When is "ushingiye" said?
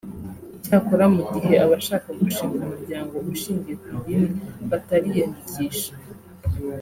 3.33-3.75